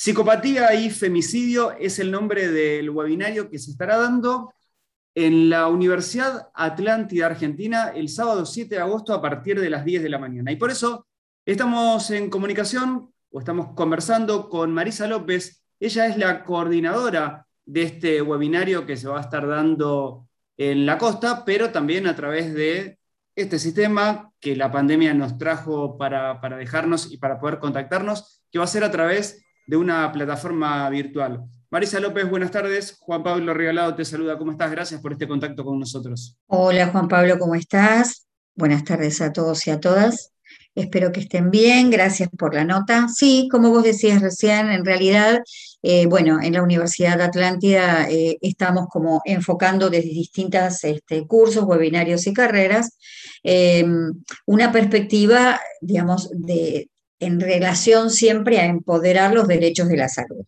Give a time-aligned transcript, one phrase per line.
[0.00, 4.54] Psicopatía y femicidio es el nombre del webinario que se estará dando
[5.14, 10.02] en la Universidad Atlántida Argentina el sábado 7 de agosto a partir de las 10
[10.02, 10.52] de la mañana.
[10.52, 11.06] Y por eso
[11.44, 15.62] estamos en comunicación o estamos conversando con Marisa López.
[15.78, 20.26] Ella es la coordinadora de este webinario que se va a estar dando
[20.56, 22.98] en la costa, pero también a través de
[23.36, 28.58] este sistema que la pandemia nos trajo para, para dejarnos y para poder contactarnos, que
[28.58, 31.44] va a ser a través de una plataforma virtual.
[31.70, 32.96] Marisa López, buenas tardes.
[32.98, 34.36] Juan Pablo Regalado te saluda.
[34.36, 34.68] ¿Cómo estás?
[34.68, 36.36] Gracias por este contacto con nosotros.
[36.48, 38.26] Hola Juan Pablo, ¿cómo estás?
[38.56, 40.32] Buenas tardes a todos y a todas.
[40.74, 41.88] Espero que estén bien.
[41.88, 43.06] Gracias por la nota.
[43.06, 45.38] Sí, como vos decías recién, en realidad,
[45.82, 51.62] eh, bueno, en la Universidad de Atlántida eh, estamos como enfocando desde distintos este, cursos,
[51.62, 52.98] webinarios y carreras
[53.44, 53.86] eh,
[54.46, 56.90] una perspectiva, digamos, de,
[57.20, 60.44] en relación siempre a empoderar los derechos de la salud.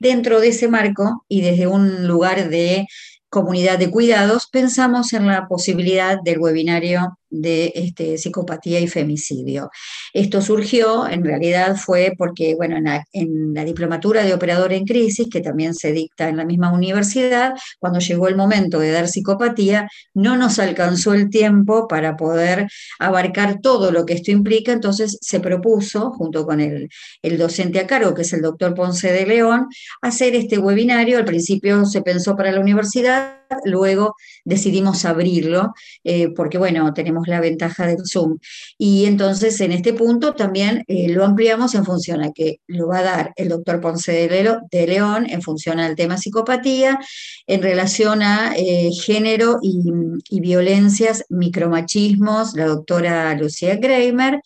[0.00, 2.86] Dentro de ese marco y desde un lugar de
[3.30, 9.70] comunidad de cuidados, pensamos en la posibilidad del webinario de este, psicopatía y femicidio.
[10.12, 12.76] Esto surgió, en realidad fue porque, bueno,
[13.12, 17.52] en la, diplomatura de operador en crisis, que también se dicta en la misma universidad,
[17.78, 23.60] cuando llegó el momento de dar psicopatía, no nos alcanzó el tiempo para poder abarcar
[23.60, 26.88] todo lo que esto implica, entonces se propuso, junto con el,
[27.22, 29.66] el docente a cargo, que es el doctor Ponce de León,
[30.00, 31.18] hacer este webinario.
[31.18, 35.72] Al principio se pensó para la universidad, luego decidimos abrirlo,
[36.04, 38.38] eh, porque bueno, tenemos la ventaja del Zoom.
[38.76, 42.98] Y entonces en este punto también eh, lo ampliamos en función a que lo va
[42.98, 46.98] a dar el doctor Ponce de, León en función al tema psicopatía,
[47.46, 54.40] en relación a eh, género y, violencias, micromachismos, la doctora Lucía Greimer.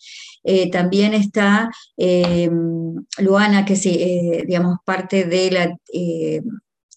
[0.71, 1.69] también está
[3.17, 3.83] Luana, que es,
[4.47, 5.77] digamos, parte de la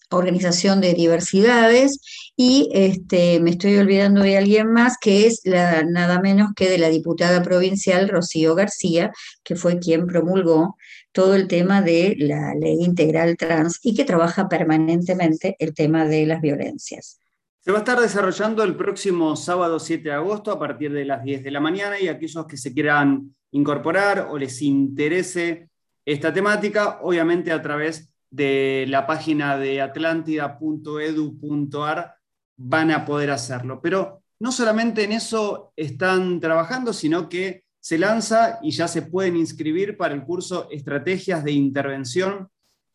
[0.09, 1.99] organización de diversidades
[2.35, 6.77] y este, me estoy olvidando de alguien más que es la, nada menos que de
[6.77, 9.11] la diputada provincial Rocío García,
[9.43, 10.77] que fue quien promulgó
[11.11, 16.25] todo el tema de la ley integral trans y que trabaja permanentemente el tema de
[16.25, 17.19] las violencias.
[17.59, 21.23] Se va a estar desarrollando el próximo sábado 7 de agosto a partir de las
[21.23, 25.67] 10 de la mañana y aquellos que se quieran incorporar o les interese
[26.05, 32.17] esta temática, obviamente a través de la página de atlántida.edu.ar
[32.57, 33.81] van a poder hacerlo.
[33.81, 39.37] Pero no solamente en eso están trabajando, sino que se lanza y ya se pueden
[39.37, 42.49] inscribir para el curso Estrategias de Intervención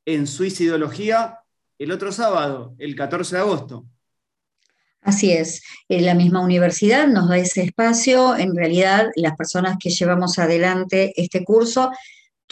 [0.04, 1.38] en Suicidología
[1.78, 3.86] el otro sábado, el 14 de agosto.
[5.00, 8.36] Así es, la misma universidad nos da ese espacio.
[8.36, 11.90] En realidad, las personas que llevamos adelante este curso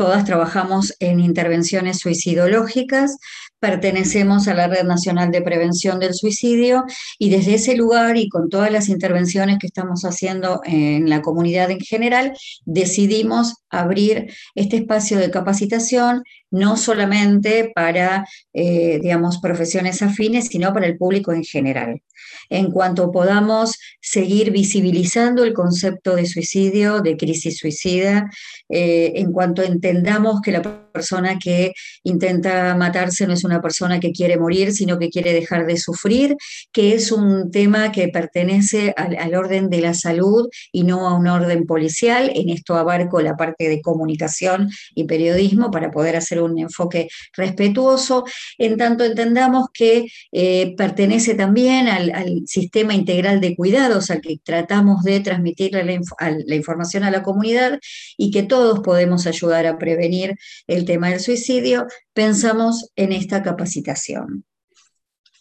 [0.01, 3.19] Todas trabajamos en intervenciones suicidológicas,
[3.61, 6.85] pertenecemos a la Red Nacional de Prevención del Suicidio
[7.19, 11.71] y desde ese lugar y con todas las intervenciones que estamos haciendo en la comunidad
[11.71, 12.33] en general,
[12.65, 20.87] decidimos abrir este espacio de capacitación no solamente para, eh, digamos, profesiones afines, sino para
[20.87, 22.03] el público en general.
[22.49, 28.29] En cuanto podamos seguir visibilizando el concepto de suicidio, de crisis suicida,
[28.69, 31.73] eh, en cuanto entendamos que la persona que
[32.03, 36.37] intenta matarse no es una persona que quiere morir, sino que quiere dejar de sufrir,
[36.73, 41.15] que es un tema que pertenece al, al orden de la salud y no a
[41.15, 42.31] un orden policial.
[42.35, 48.25] En esto abarco la parte de comunicación y periodismo para poder hacer un enfoque respetuoso,
[48.59, 52.11] en tanto entendamos que eh, pertenece también al,
[52.47, 57.79] sistema integral de cuidados al que tratamos de transmitirle la, información a la comunidad
[58.17, 64.45] y que todos podemos ayudar a prevenir el tema del suicidio, pensamos en esta capacitación.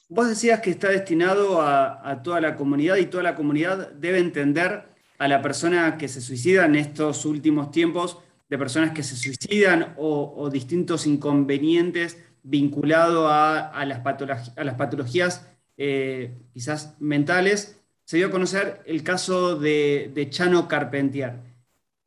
[0.08, 4.86] Vos decías que está destinado a, toda la comunidad y toda la comunidad debe entender
[5.20, 8.18] a la persona que se suicida en estos últimos tiempos
[8.50, 14.00] de personas que se suicidan o, distintos inconvenientes vinculados a, las,
[14.75, 15.45] patologías
[15.78, 17.80] eh, quizás mentales,
[18.10, 21.42] se dio a conocer el caso de, Chano Carpentier.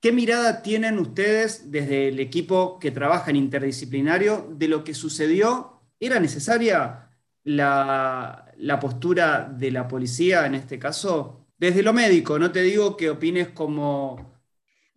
[0.00, 5.71] ¿Qué mirada tienen ustedes desde el equipo que trabaja en interdisciplinario de lo que sucedió?
[6.04, 7.08] ¿Era necesaria
[7.44, 11.46] la, la postura de la policía en este caso?
[11.56, 14.32] Desde lo médico, no te digo que opines como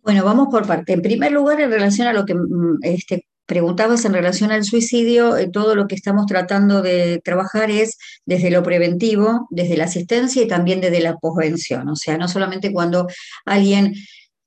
[0.06, 0.92] bueno, vamos por parte.
[0.92, 5.36] En primer lugar, en relación a lo que mm, este, preguntabas en relación al suicidio,
[5.36, 10.42] eh, todo lo que estamos tratando de trabajar es desde lo preventivo, desde la asistencia
[10.42, 11.88] y también desde la posvención.
[11.88, 13.08] O sea, no solamente cuando
[13.44, 13.94] alguien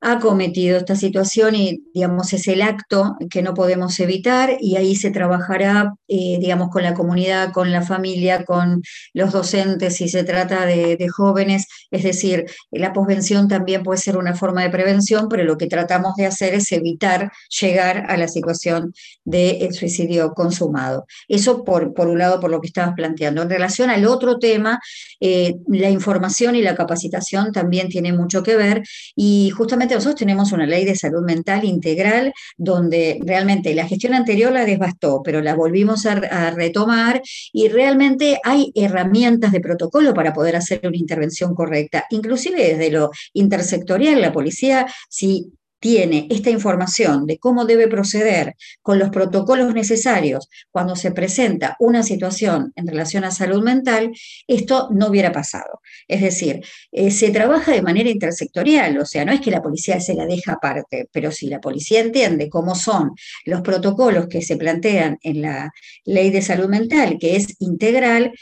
[0.01, 4.95] ha cometido esta situación y, digamos, es el acto que no podemos evitar y ahí
[4.95, 8.81] se trabajará, eh, digamos, con la comunidad, con la familia, con
[9.13, 14.35] los docentes, si se trata de, jóvenes, es decir, la posvención también puede ser una
[14.35, 18.93] forma de prevención, pero lo que tratamos de hacer es evitar llegar a la situación
[19.25, 21.05] del suicidio consumado.
[21.27, 23.41] Eso por, por un lado, por lo que estabas planteando.
[23.41, 24.79] En relación al otro tema,
[25.19, 28.83] eh, la información y la capacitación también tiene mucho que ver
[29.15, 34.51] y justamente nosotros tenemos una ley de salud mental integral donde realmente la gestión anterior
[34.51, 37.21] la devastó, pero la volvimos a, a retomar
[37.51, 43.11] y realmente hay herramientas de protocolo para poder hacer una intervención correcta, inclusive desde lo
[43.33, 50.49] intersectorial, la policía, si tiene esta información de cómo debe proceder con los protocolos necesarios
[50.71, 54.11] cuando se presenta una situación en relación a salud mental,
[54.47, 55.81] esto no hubiera pasado.
[56.07, 56.61] Es decir,
[56.91, 60.25] eh, se trabaja de manera intersectorial, o sea, no es que la policía se la
[60.25, 63.11] deja aparte, pero si la policía entiende cómo son
[63.45, 65.71] los protocolos que se plantean en la
[66.05, 68.33] ley de salud mental, que es integral,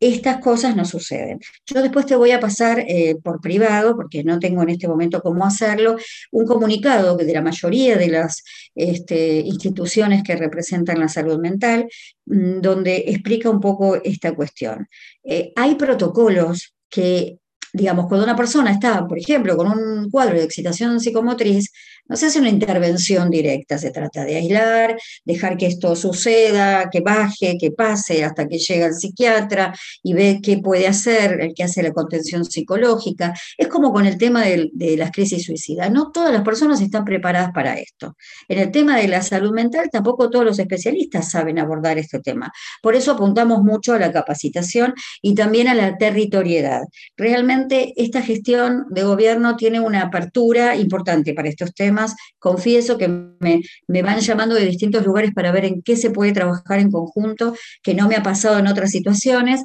[0.00, 1.40] estas cosas no suceden.
[1.66, 5.22] Yo después te voy a pasar eh, por privado, porque no tengo en este momento
[5.22, 5.96] cómo hacerlo,
[6.32, 8.42] un comunicado de la mayoría de las
[8.74, 11.88] este, instituciones que representan la salud mental,
[12.26, 14.88] mm, donde explica un poco esta cuestión.
[15.24, 17.38] Eh, hay protocolos que
[17.72, 21.70] digamos, cuando una persona está, por ejemplo, con un cuadro de excitación psicomotriz,
[22.08, 27.00] no se hace una intervención directa, se trata de aislar, dejar que esto suceda, que
[27.00, 31.64] baje, que pase hasta que llega el psiquiatra y ve qué puede hacer, el que
[31.64, 33.34] hace la contención psicológica.
[33.58, 35.90] Es como con el tema de, de las crisis suicidas.
[35.90, 38.16] No todas las personas están preparadas para esto.
[38.48, 42.52] En el tema de la salud mental tampoco todos los especialistas saben abordar este tema.
[42.82, 46.82] Por eso apuntamos mucho a la capacitación y también a la territoriedad.
[47.16, 51.95] Realmente esta gestión de gobierno tiene una apertura importante para estos temas
[52.38, 56.32] confieso que me, me, van llamando de distintos lugares para ver en qué se puede
[56.32, 59.62] trabajar en conjunto, que no me ha pasado en otras situaciones.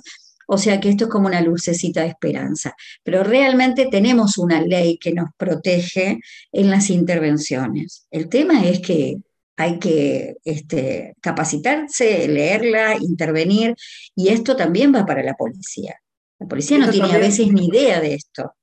[0.47, 2.75] O sea que esto es como una lucecita de esperanza.
[3.03, 6.19] Pero realmente tenemos una ley que nos protege
[6.51, 8.05] en las intervenciones.
[8.11, 9.17] El tema es que
[9.55, 13.75] hay que este, capacitarse, leerla, intervenir,
[14.15, 15.95] y esto también va para la policía.
[16.39, 18.53] La policía no tiene a veces ni idea de esto.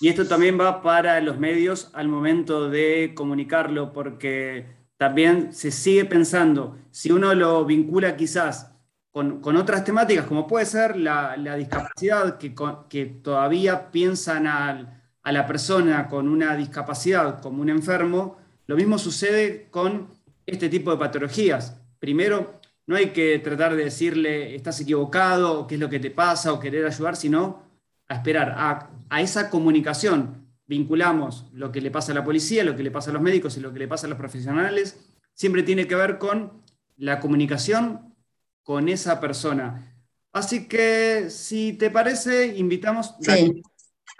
[0.00, 6.04] Y esto también va para los medios al momento de comunicarlo, porque también se sigue
[6.04, 8.72] pensando, si uno lo vincula quizás
[9.10, 12.54] con, otras temáticas, como puede ser la, discapacidad, que,
[12.88, 19.68] que, todavía piensan a la persona con una discapacidad como un enfermo, lo mismo sucede
[19.70, 20.08] con
[20.46, 21.80] este tipo de patologías.
[21.98, 26.10] Primero, no hay que tratar de decirle, estás equivocado, o qué es lo que te
[26.10, 27.62] pasa, o querer ayudar, sino
[28.08, 30.48] a esperar a, esa comunicación.
[30.66, 33.56] Vinculamos lo que le pasa a la policía, lo que le pasa a los médicos
[33.56, 34.98] y lo que le pasa a los profesionales.
[35.34, 36.64] Siempre tiene que ver con
[36.96, 38.14] la comunicación
[38.62, 39.94] con esa persona.
[40.32, 43.14] Así que, si te parece, invitamos...
[43.20, 43.62] Sí,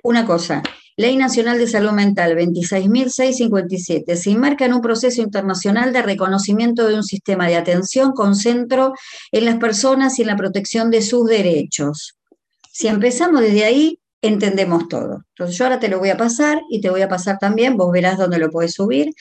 [0.05, 0.63] una cosa.
[0.97, 6.95] Ley Nacional de Salud Mental 26.657 se enmarca en un proceso internacional de reconocimiento de
[6.95, 8.93] un sistema de atención con centro
[9.33, 12.15] en las personas y en la protección de sus derechos.
[12.75, 15.23] Si empezamos desde ahí, entendemos todo.
[15.29, 17.93] Entonces yo ahora te lo voy a pasar y te voy a pasar también, vos
[17.93, 19.13] verás dónde lo puedes subir.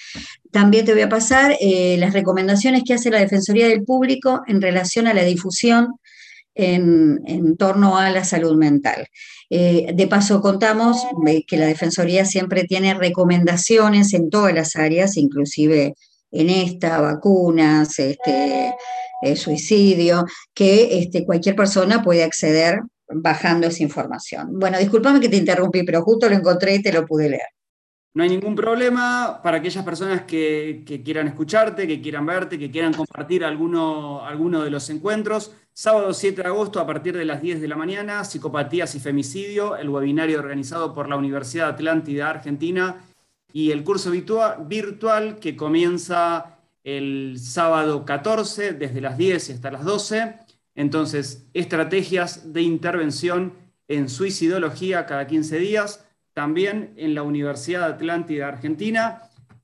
[0.52, 4.60] También te voy a pasar eh, las recomendaciones que hace la Defensoría del Público en
[4.60, 6.00] relación a la difusión
[6.56, 9.06] en, torno a la salud mental.
[9.52, 11.06] Eh, de paso, contamos
[11.48, 15.94] que la Defensoría siempre tiene recomendaciones en todas las áreas, inclusive
[16.32, 18.74] en esta, vacunas, este,
[19.22, 22.80] eh, suicidio, que este, cualquier persona puede acceder
[23.16, 24.60] bajando esa información.
[24.60, 27.48] Bueno, discúlpame que te interrumpí, pero justo lo encontré y te lo pude leer.
[28.16, 32.94] No hay ningún problema para aquellas personas que, quieran escucharte, que quieran verte, que quieran
[32.94, 35.52] compartir alguno, alguno de los encuentros.
[35.74, 39.76] Sábado 7 de agosto a partir de las 10 de la mañana, Psicopatías y Femicidio,
[39.78, 43.04] el webinario organizado por la Universidad Atlántida Argentina
[43.52, 50.36] y el curso virtual que comienza el sábado 14 desde las 10 hasta las 12
[50.76, 53.54] entonces, estrategias de intervención
[53.88, 59.22] en suicidología cada 15 días, también en la Universidad Atlántida Argentina.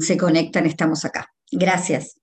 [0.00, 1.32] se conectan, estamos acá.
[1.52, 2.16] Gracias.